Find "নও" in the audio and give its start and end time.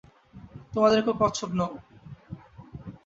1.53-1.71